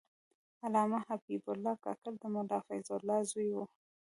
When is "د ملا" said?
2.21-2.59